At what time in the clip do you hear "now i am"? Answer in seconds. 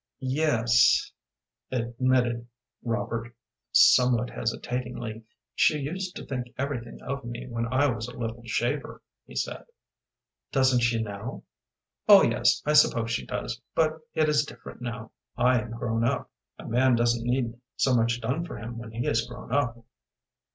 14.81-15.69